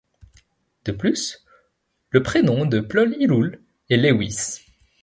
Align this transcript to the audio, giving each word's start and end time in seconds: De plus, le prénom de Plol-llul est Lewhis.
De 0.85 0.93
plus, 0.93 1.43
le 2.09 2.23
prénom 2.23 2.65
de 2.65 2.79
Plol-llul 2.79 3.61
est 3.91 3.97
Lewhis. 3.97 4.61